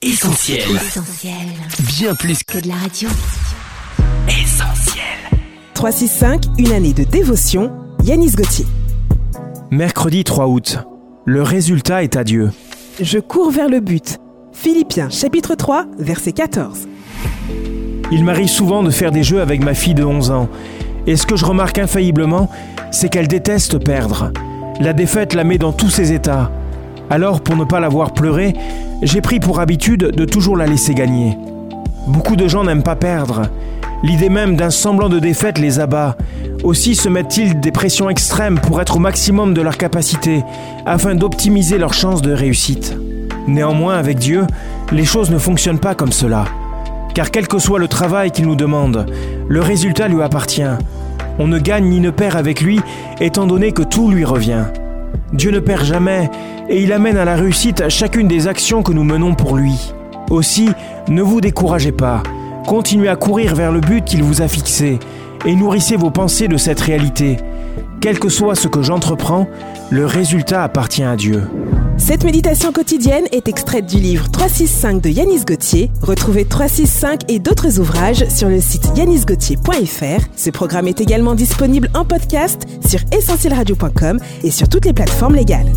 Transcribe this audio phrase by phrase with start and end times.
[0.00, 0.60] Essentiel.
[0.76, 1.34] Essentiel.
[1.98, 3.08] Bien plus Que de la radio.
[4.28, 5.02] qu'essentiel.
[5.74, 7.72] 365, une année de dévotion,
[8.04, 8.64] Yanis Gauthier.
[9.72, 10.78] Mercredi 3 août.
[11.24, 12.52] Le résultat est à Dieu.
[13.00, 14.18] Je cours vers le but.
[14.52, 16.86] Philippiens chapitre 3, verset 14.
[18.12, 20.48] Il m'arrive souvent de faire des jeux avec ma fille de 11 ans.
[21.08, 22.48] Et ce que je remarque infailliblement,
[22.92, 24.32] c'est qu'elle déteste perdre.
[24.80, 26.52] La défaite la met dans tous ses états.
[27.10, 28.54] Alors, pour ne pas la voir pleurer,
[29.02, 31.38] j'ai pris pour habitude de toujours la laisser gagner.
[32.06, 33.42] Beaucoup de gens n'aiment pas perdre.
[34.02, 36.16] L'idée même d'un semblant de défaite les abat.
[36.64, 40.44] Aussi se mettent-ils des pressions extrêmes pour être au maximum de leur capacité,
[40.86, 42.96] afin d'optimiser leurs chances de réussite.
[43.46, 44.46] Néanmoins, avec Dieu,
[44.92, 46.44] les choses ne fonctionnent pas comme cela.
[47.14, 49.06] Car quel que soit le travail qu'il nous demande,
[49.48, 50.62] le résultat lui appartient.
[51.38, 52.80] On ne gagne ni ne perd avec lui,
[53.20, 54.64] étant donné que tout lui revient.
[55.32, 56.30] Dieu ne perd jamais,
[56.68, 59.92] et il amène à la réussite chacune des actions que nous menons pour lui.
[60.30, 60.70] Aussi,
[61.08, 62.22] ne vous découragez pas.
[62.66, 64.98] Continuez à courir vers le but qu'il vous a fixé,
[65.46, 67.38] et nourrissez vos pensées de cette réalité.
[68.00, 69.48] Quel que soit ce que j'entreprends,
[69.90, 71.42] le résultat appartient à Dieu.
[71.98, 75.90] Cette méditation quotidienne est extraite du livre 365 de Yanis Gauthier.
[76.00, 80.24] Retrouvez 365 et d'autres ouvrages sur le site yanisgauthier.fr.
[80.36, 85.70] Ce programme est également disponible en podcast sur essentielradio.com et sur toutes les plateformes légales.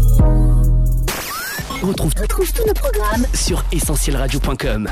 [1.84, 4.88] On retrouve, tous nos programmes sur essentielradio.com.